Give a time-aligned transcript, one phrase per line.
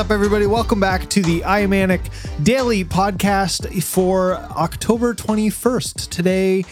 [0.00, 0.46] up, everybody?
[0.46, 2.00] Welcome back to the I Am Anik
[2.42, 6.08] Daily Podcast for October 21st.
[6.08, 6.64] Today,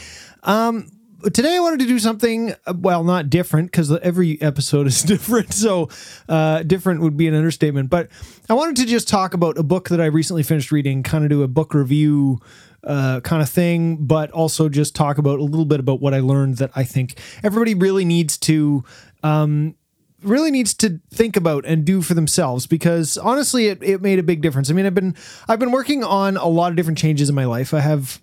[0.45, 0.91] um,
[1.35, 5.53] today I wanted to do something, well, not different because every episode is different.
[5.53, 5.91] So,
[6.27, 7.91] uh, different would be an understatement.
[7.91, 8.09] But
[8.49, 11.29] I wanted to just talk about a book that I recently finished reading, kind of
[11.29, 12.39] do a book review
[12.83, 16.21] uh, kind of thing, but also just talk about a little bit about what I
[16.21, 18.85] learned that I think everybody really needs to
[19.23, 19.75] um,
[20.23, 24.23] really needs to think about and do for themselves because honestly it, it made a
[24.23, 24.71] big difference.
[24.71, 25.15] I mean I've been
[25.49, 27.73] I've been working on a lot of different changes in my life.
[27.73, 28.21] I have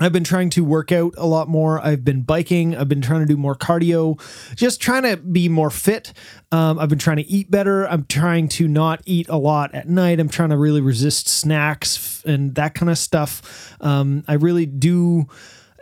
[0.00, 1.80] I've been trying to work out a lot more.
[1.84, 2.76] I've been biking.
[2.76, 4.20] I've been trying to do more cardio,
[4.54, 6.12] just trying to be more fit.
[6.52, 7.84] Um, I've been trying to eat better.
[7.88, 10.20] I'm trying to not eat a lot at night.
[10.20, 13.76] I'm trying to really resist snacks and that kind of stuff.
[13.80, 15.26] Um, I really do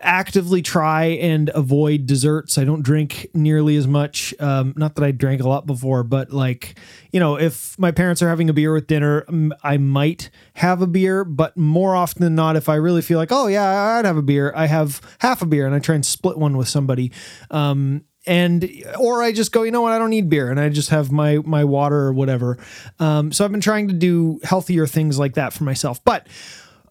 [0.00, 2.58] actively try and avoid desserts.
[2.58, 4.34] I don't drink nearly as much.
[4.38, 6.78] Um, not that I drank a lot before, but like,
[7.12, 9.24] you know, if my parents are having a beer with dinner,
[9.62, 13.32] I might have a beer, but more often than not, if I really feel like,
[13.32, 16.04] oh, yeah, I'd have a beer, I have half a beer and I try and
[16.04, 17.12] split one with somebody.
[17.50, 20.68] Um, and or I just go, you know what, I don't need beer, and I
[20.68, 22.58] just have my my water or whatever.
[22.98, 26.02] Um, so I've been trying to do healthier things like that for myself.
[26.04, 26.26] But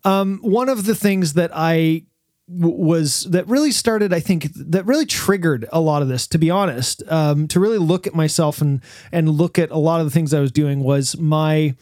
[0.06, 2.04] um, one of the things that I
[2.48, 6.52] was that really started i think that really triggered a lot of this to be
[6.52, 10.12] honest um, to really look at myself and and look at a lot of the
[10.12, 11.76] things i was doing was my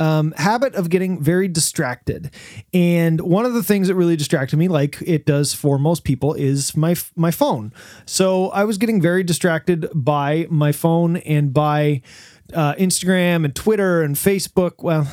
[0.00, 2.30] um, habit of getting very distracted.
[2.72, 6.32] And one of the things that really distracted me like it does for most people
[6.34, 7.72] is my my phone.
[8.06, 12.00] So i was getting very distracted by my phone and by
[12.54, 14.82] uh, instagram and twitter and facebook.
[14.82, 15.06] Well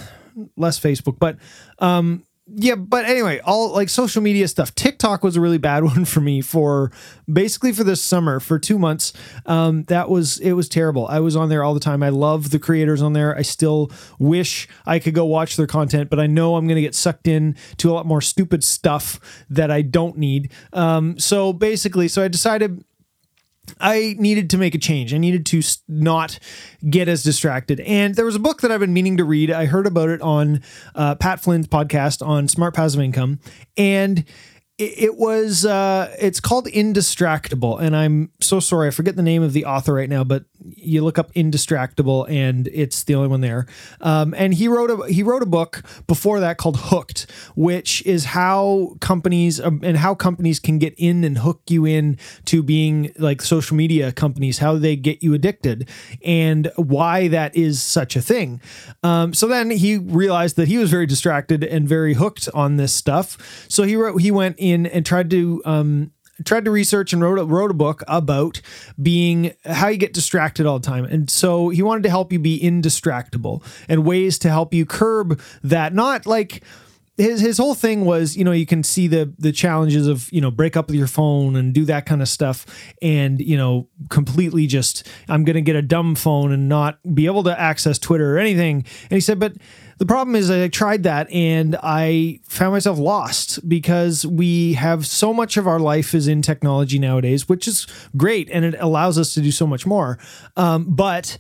[0.56, 1.38] less facebook but
[1.80, 4.74] um, yeah, but anyway, all like social media stuff.
[4.74, 6.92] TikTok was a really bad one for me for
[7.32, 9.14] basically for this summer for two months.
[9.46, 11.08] Um, that was it was terrible.
[11.08, 12.02] I was on there all the time.
[12.02, 13.36] I love the creators on there.
[13.38, 16.82] I still wish I could go watch their content, but I know I'm going to
[16.82, 19.20] get sucked in to a lot more stupid stuff
[19.50, 20.52] that I don't need.
[20.74, 22.84] Um, so basically, so I decided
[23.80, 25.14] I needed to make a change.
[25.14, 26.40] I needed to not
[26.90, 27.80] get as distracted.
[27.82, 29.52] And there was a book that I've been meaning to read.
[29.52, 30.62] I heard about it on
[30.96, 33.40] uh, Pat Flynn's podcast on Smart Passive Income.
[33.76, 34.24] And
[34.78, 39.54] it, was uh, it's called indistractable and i'm so sorry i forget the name of
[39.54, 40.46] the author right now but
[40.76, 43.66] you look up indistractable and it's the only one there.
[44.02, 48.26] Um, and he wrote a he wrote a book before that called hooked which is
[48.26, 53.14] how companies um, and how companies can get in and hook you in to being
[53.18, 55.90] like social media companies how they get you addicted
[56.24, 58.62] and why that is such a thing.
[59.04, 62.94] Um, so then he realized that he was very distracted and very hooked on this
[62.94, 63.66] stuff.
[63.70, 66.12] So he wrote he went in and tried to um,
[66.46, 68.62] tried to research and wrote a, wrote a book about
[69.02, 71.06] being how you get distracted all the time.
[71.06, 75.40] And so he wanted to help you be indistractable and ways to help you curb
[75.64, 75.94] that.
[75.94, 76.64] Not like
[77.18, 80.40] his his whole thing was, you know, you can see the the challenges of, you
[80.40, 82.66] know, break up with your phone and do that kind of stuff
[83.02, 87.26] and, you know, completely just I'm going to get a dumb phone and not be
[87.26, 88.86] able to access Twitter or anything.
[89.04, 89.54] And he said, but
[89.98, 95.34] the problem is I tried that and I found myself lost because we have so
[95.34, 99.34] much of our life is in technology nowadays, which is great and it allows us
[99.34, 100.20] to do so much more.
[100.56, 101.40] Um, but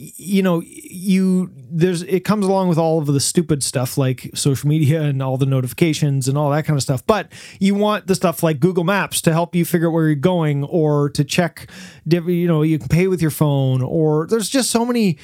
[0.00, 4.68] you know you there's it comes along with all of the stupid stuff like social
[4.68, 7.04] media and all the notifications and all that kind of stuff.
[7.06, 10.14] But you want the stuff like google maps to help you figure out where you're
[10.14, 11.70] going or to check
[12.06, 15.18] you know you can pay with your phone or there's just so many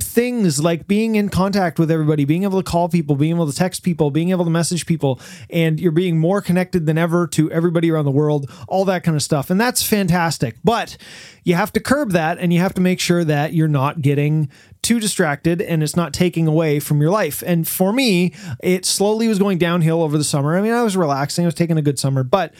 [0.00, 3.56] things like being in contact with everybody, being able to call people, being able to
[3.56, 5.20] text people, being able to message people,
[5.50, 9.14] and you're being more connected than ever to everybody around the world, all that kind
[9.14, 9.50] of stuff.
[9.50, 10.56] And that's fantastic.
[10.64, 10.96] But
[11.44, 14.48] you have to curb that and you have to make sure that you're not getting
[14.82, 17.42] too distracted and it's not taking away from your life.
[17.44, 20.56] And for me, it slowly was going downhill over the summer.
[20.56, 22.54] I mean, I was relaxing, I was taking a good summer, but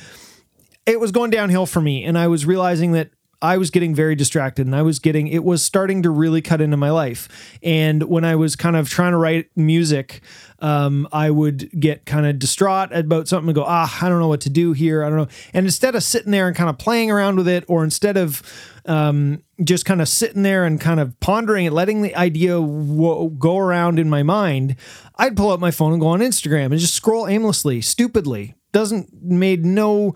[0.86, 2.04] it was going downhill for me.
[2.04, 3.10] And I was realizing that
[3.42, 6.60] I was getting very distracted and I was getting, it was starting to really cut
[6.60, 7.28] into my life.
[7.62, 10.22] And when I was kind of trying to write music,
[10.60, 14.28] um, I would get kind of distraught about something and go, ah, I don't know
[14.28, 15.04] what to do here.
[15.04, 15.28] I don't know.
[15.53, 18.42] And instead of sitting there and kind of playing around with it, or instead of
[18.86, 23.30] um, just kind of sitting there and kind of pondering it, letting the idea w-
[23.38, 24.77] go around in my mind,
[25.16, 28.54] I'd pull up my phone and go on Instagram and just scroll aimlessly, stupidly.
[28.72, 30.15] Doesn't made no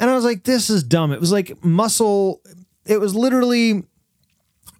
[0.00, 1.12] and I was like, this is dumb.
[1.12, 2.40] It was like muscle.
[2.86, 3.84] It was literally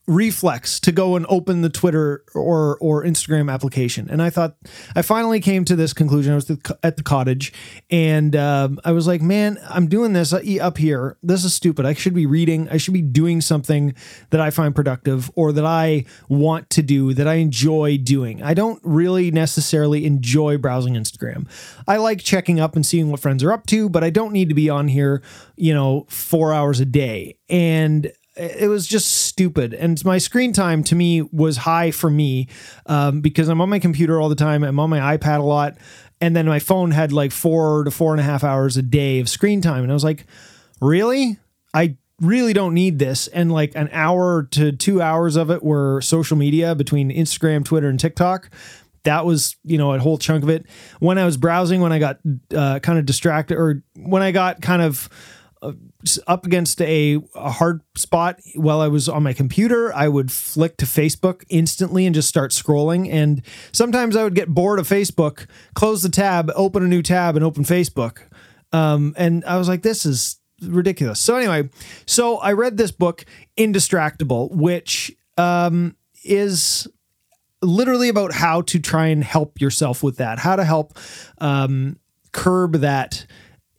[0.08, 4.08] reflex to go and open the Twitter or or Instagram application.
[4.10, 4.56] And I thought
[4.96, 6.32] I finally came to this conclusion.
[6.32, 6.50] I was
[6.82, 7.52] at the cottage,
[7.90, 11.16] and um, I was like, "Man, I'm doing this uh, up here.
[11.22, 11.86] This is stupid.
[11.86, 12.68] I should be reading.
[12.70, 13.94] I should be doing something
[14.30, 18.42] that I find productive or that I want to do that I enjoy doing.
[18.42, 21.46] I don't really necessarily enjoy browsing Instagram.
[21.86, 24.48] I like checking up and seeing what friends are up to, but I don't need
[24.48, 25.22] to be on here,
[25.56, 27.36] you know, four hours a day.
[27.50, 29.74] And it was just stupid.
[29.74, 32.48] And my screen time to me was high for me
[32.86, 34.62] um, because I'm on my computer all the time.
[34.62, 35.76] I'm on my iPad a lot.
[36.20, 39.20] And then my phone had like four to four and a half hours a day
[39.20, 39.82] of screen time.
[39.82, 40.26] And I was like,
[40.80, 41.38] really?
[41.74, 43.26] I really don't need this.
[43.28, 47.88] And like an hour to two hours of it were social media between Instagram, Twitter,
[47.88, 48.50] and TikTok.
[49.04, 50.66] That was, you know, a whole chunk of it.
[50.98, 52.18] When I was browsing, when I got
[52.54, 55.08] uh, kind of distracted, or when I got kind of
[56.26, 60.76] up against a, a, hard spot while I was on my computer, I would flick
[60.78, 63.12] to Facebook instantly and just start scrolling.
[63.12, 67.34] And sometimes I would get bored of Facebook, close the tab, open a new tab,
[67.36, 68.20] and open Facebook.
[68.72, 71.20] Um, and I was like, this is ridiculous.
[71.20, 71.70] So, anyway,
[72.06, 73.24] so I read this book,
[73.56, 76.86] Indistractable, which um, is
[77.62, 80.96] literally about how to try and help yourself with that, how to help
[81.38, 81.98] um,
[82.32, 83.26] curb that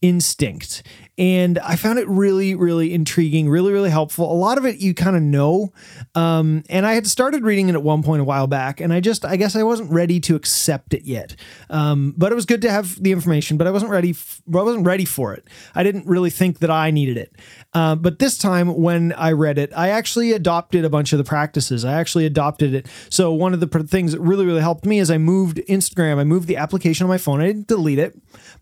[0.01, 0.84] instinct
[1.19, 4.31] and I found it really, really intriguing, really, really helpful.
[4.31, 5.74] A lot of it you kind of know.
[6.16, 9.01] Um, and I had started reading it at one point a while back, and I
[9.01, 11.36] just, I guess I wasn't ready to accept it yet.
[11.69, 14.12] Um, but it was good to have the information, but I wasn't ready.
[14.12, 15.46] F- I wasn't ready for it.
[15.75, 17.36] I didn't really think that I needed it.
[17.74, 21.25] Uh, but this time when I read it, I actually adopted a bunch of the
[21.25, 21.84] practices.
[21.84, 22.88] I actually adopted it.
[23.10, 26.18] So one of the pr- things that really, really helped me is I moved Instagram.
[26.18, 27.42] I moved the application on my phone.
[27.42, 28.18] I didn't delete it,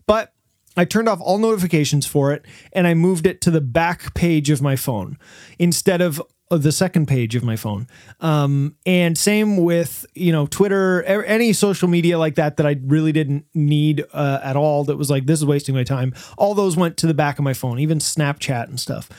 [0.08, 0.32] but
[0.76, 4.50] I turned off all notifications for it and I moved it to the back page
[4.50, 5.18] of my phone
[5.58, 7.86] instead of the second page of my phone.
[8.20, 13.12] Um, and same with, you know, Twitter, any social media like that that I really
[13.12, 16.14] didn't need uh, at all, that was like, this is wasting my time.
[16.38, 19.10] All those went to the back of my phone, even Snapchat and stuff.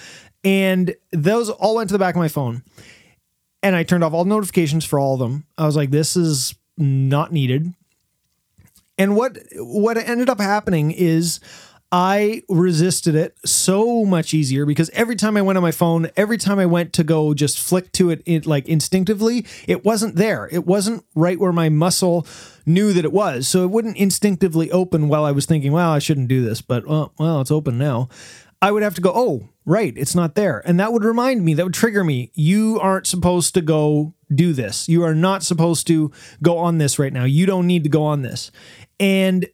[0.43, 2.63] And those all went to the back of my phone.
[3.61, 5.45] And I turned off all notifications for all of them.
[5.57, 7.73] I was like, this is not needed.
[8.99, 11.39] And what what ended up happening is
[11.91, 16.37] I resisted it so much easier because every time I went on my phone, every
[16.37, 20.47] time I went to go just flick to it, it like instinctively, it wasn't there.
[20.51, 22.27] It wasn't right where my muscle
[22.65, 23.47] knew that it was.
[23.47, 26.85] So it wouldn't instinctively open while I was thinking, well, I shouldn't do this, but
[26.85, 28.09] well, well, it's open now.
[28.61, 30.61] I would have to go, oh, right, it's not there.
[30.65, 32.31] And that would remind me, that would trigger me.
[32.33, 34.89] You aren't supposed to go do this.
[34.89, 36.11] You are not supposed to
[36.41, 37.23] go on this right now.
[37.23, 38.51] You don't need to go on this.
[38.99, 39.47] And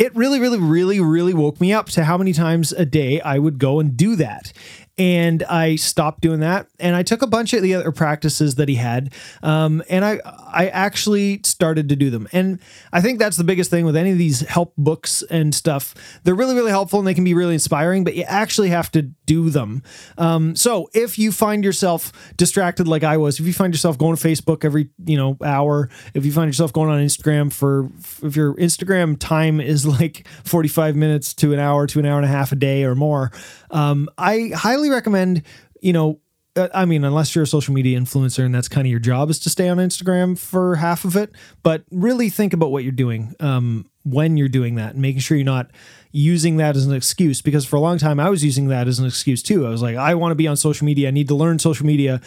[0.00, 3.38] it really, really, really, really woke me up to how many times a day I
[3.38, 4.52] would go and do that
[5.00, 6.66] and I stopped doing that.
[6.78, 10.20] And I took a bunch of the other practices that he had, um, and I
[10.52, 12.28] I actually started to do them.
[12.32, 12.60] And
[12.92, 15.94] I think that's the biggest thing with any of these help books and stuff.
[16.24, 19.10] They're really really helpful and they can be really inspiring, but you actually have to
[19.30, 19.80] do them.
[20.18, 24.16] Um, so if you find yourself distracted like I was, if you find yourself going
[24.16, 27.88] to Facebook every you know hour, if you find yourself going on Instagram for
[28.26, 32.16] if your Instagram time is like forty five minutes to an hour to an hour
[32.16, 33.30] and a half a day or more,
[33.70, 35.42] um, I highly recommend,
[35.80, 36.18] you know,
[36.56, 39.30] uh, I mean, unless you're a social media influencer and that's kind of your job
[39.30, 41.30] is to stay on Instagram for half of it,
[41.62, 45.36] but really think about what you're doing um, when you're doing that and making sure
[45.36, 45.70] you're not
[46.12, 47.42] using that as an excuse.
[47.42, 49.66] Because for a long time, I was using that as an excuse too.
[49.66, 51.08] I was like, I want to be on social media.
[51.08, 52.20] I need to learn social media.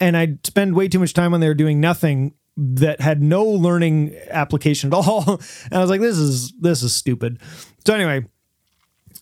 [0.00, 4.16] And I'd spend way too much time on there doing nothing that had no learning
[4.30, 5.24] application at all.
[5.64, 7.40] and I was like, this is this is stupid.
[7.86, 8.26] So anyway,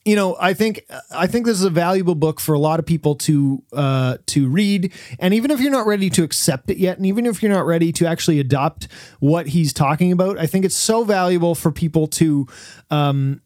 [0.04, 2.86] you know, I think I think this is a valuable book for a lot of
[2.86, 6.96] people to uh, to read, and even if you're not ready to accept it yet,
[6.96, 8.88] and even if you're not ready to actually adopt
[9.20, 12.48] what he's talking about, I think it's so valuable for people to
[12.90, 13.42] um,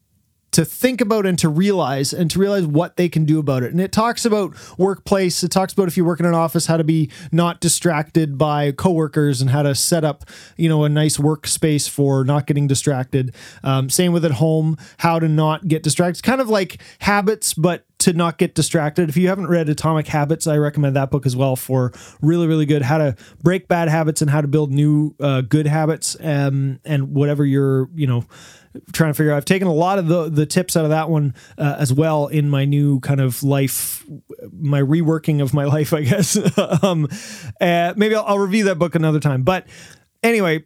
[0.51, 3.71] to think about and to realize and to realize what they can do about it.
[3.71, 5.43] And it talks about workplace.
[5.43, 8.71] It talks about if you work in an office, how to be not distracted by
[8.71, 10.25] coworkers and how to set up,
[10.55, 13.35] you know, a nice workspace for not getting distracted.
[13.63, 16.11] Um, same with at home, how to not get distracted.
[16.11, 19.09] It's kind of like habits, but to not get distracted.
[19.09, 22.65] If you haven't read Atomic Habits, I recommend that book as well for really, really
[22.65, 26.15] good how to break bad habits and how to build new uh, good habits.
[26.19, 28.25] Um, and whatever you're, you know,
[28.93, 29.37] trying to figure out.
[29.37, 32.27] I've taken a lot of the the tips out of that one uh, as well
[32.27, 34.05] in my new kind of life,
[34.51, 36.37] my reworking of my life, I guess.
[36.83, 37.07] um,
[37.61, 39.43] uh, maybe I'll, I'll review that book another time.
[39.43, 39.67] But
[40.23, 40.65] anyway,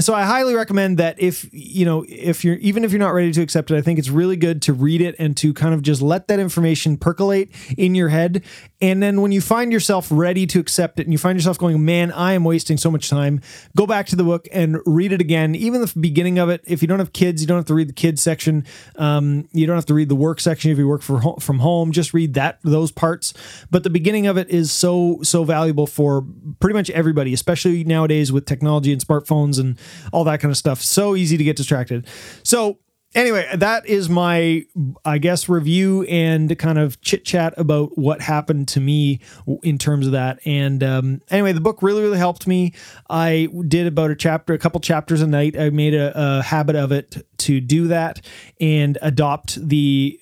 [0.00, 3.30] so I highly recommend that if you know if you're even if you're not ready
[3.32, 5.82] to accept it, I think it's really good to read it and to kind of
[5.82, 8.42] just let that information percolate in your head.
[8.80, 11.84] And then when you find yourself ready to accept it and you find yourself going,
[11.84, 13.40] man, I am wasting so much time,
[13.76, 15.54] go back to the book and read it again.
[15.54, 16.62] Even the beginning of it.
[16.64, 18.64] If you don't have kids, you don't have to read the kids section.
[18.96, 21.92] Um, you don't have to read the work section if you work for from home.
[21.92, 23.34] Just read that those parts.
[23.70, 26.24] But the beginning of it is so so valuable for
[26.60, 29.78] pretty much everybody, especially nowadays with technology and smartphones and
[30.12, 30.82] all that kind of stuff.
[30.82, 32.06] So easy to get distracted.
[32.42, 32.78] So
[33.14, 34.64] anyway, that is my,
[35.04, 39.20] I guess, review and kind of chit chat about what happened to me
[39.62, 40.40] in terms of that.
[40.46, 42.72] And um, anyway, the book really, really helped me.
[43.08, 45.58] I did about a chapter, a couple chapters a night.
[45.58, 48.24] I made a, a habit of it to do that
[48.60, 50.18] and adopt the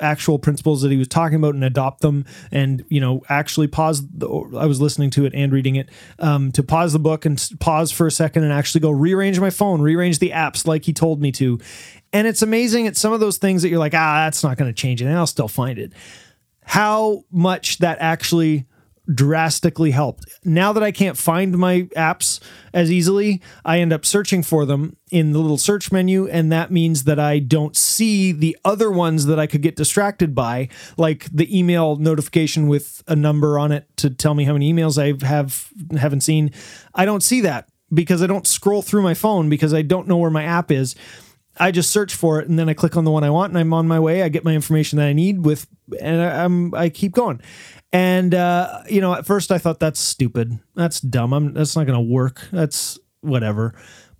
[0.00, 4.04] actual principles that he was talking about and adopt them and you know actually pause
[4.08, 7.50] the, i was listening to it and reading it um, to pause the book and
[7.60, 10.92] pause for a second and actually go rearrange my phone rearrange the apps like he
[10.92, 11.58] told me to.
[12.12, 14.72] And it's amazing at some of those things that you're like ah that's not going
[14.72, 15.92] to change and i'll still find it.
[16.62, 18.66] How much that actually
[19.12, 20.24] drastically helped.
[20.44, 22.40] Now that I can't find my apps
[22.72, 26.70] as easily, I end up searching for them in the little search menu, and that
[26.70, 31.28] means that I don't see the other ones that I could get distracted by, like
[31.32, 35.24] the email notification with a number on it to tell me how many emails I
[35.26, 36.50] have haven't seen.
[36.94, 40.16] I don't see that because I don't scroll through my phone because I don't know
[40.16, 40.96] where my app is.
[41.56, 43.58] I just search for it and then I click on the one I want and
[43.58, 44.22] I'm on my way.
[44.22, 45.66] I get my information that I need with,
[46.00, 47.40] and I'm I keep going.
[47.94, 50.58] And uh, you know, at first I thought that's stupid.
[50.74, 51.32] That's dumb.
[51.32, 52.48] I'm, that's not going to work.
[52.50, 53.72] That's whatever.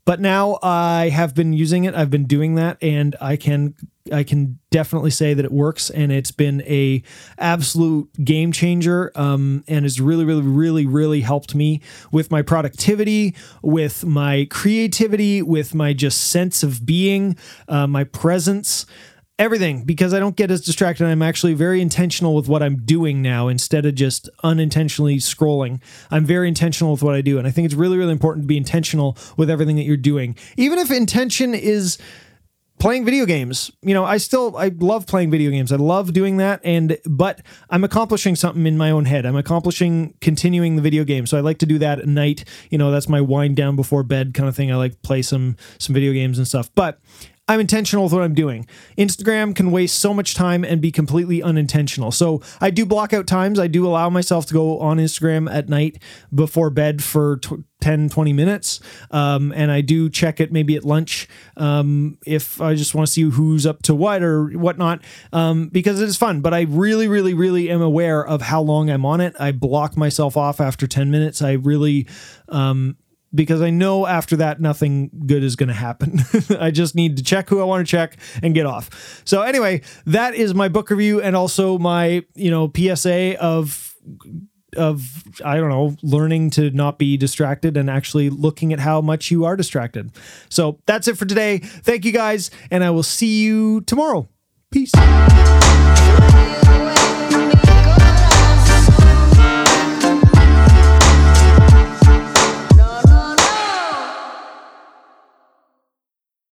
[0.05, 1.95] But now I have been using it.
[1.95, 3.75] I've been doing that, and I can
[4.13, 7.03] I can definitely say that it works, and it's been a
[7.39, 9.11] absolute game changer.
[9.17, 11.81] Um, and has really, really, really, really helped me
[12.13, 18.87] with my productivity, with my creativity, with my just sense of being, uh, my presence
[19.39, 21.07] everything because I don't get as distracted.
[21.07, 25.81] I'm actually very intentional with what I'm doing now instead of just unintentionally scrolling.
[26.11, 27.39] I'm very intentional with what I do.
[27.39, 30.37] And I think it's really, really important to be intentional with everything that you're doing.
[30.57, 31.99] Even if intention is
[32.81, 36.39] playing video games you know i still i love playing video games i love doing
[36.39, 41.05] that and but i'm accomplishing something in my own head i'm accomplishing continuing the video
[41.05, 43.77] game so i like to do that at night you know that's my wind down
[43.77, 47.01] before bed kind of thing i like play some some video games and stuff but
[47.47, 48.67] I'm intentional with what I'm doing.
[48.97, 52.11] Instagram can waste so much time and be completely unintentional.
[52.11, 53.59] So I do block out times.
[53.59, 56.03] I do allow myself to go on Instagram at night
[56.35, 58.81] before bed for t- 10, 20 minutes.
[59.11, 63.13] Um, and I do check it maybe at lunch um, if I just want to
[63.13, 65.03] see who's up to what or whatnot
[65.35, 66.41] um, because it is fun.
[66.41, 69.37] But I really, really, really am aware of how long I'm on it.
[69.39, 71.43] I block myself off after 10 minutes.
[71.43, 72.07] I really
[72.49, 72.97] um,
[73.35, 76.21] because I know after that nothing good is going to happen.
[76.59, 79.23] I just need to check who I want to check and get off.
[79.25, 83.95] So anyway, that is my book review and also my, you know, PSA of
[84.77, 89.31] of I don't know, learning to not be distracted and actually looking at how much
[89.31, 90.11] you are distracted.
[90.49, 91.59] So that's it for today.
[91.59, 94.29] Thank you guys and I will see you tomorrow.
[94.71, 94.93] Peace.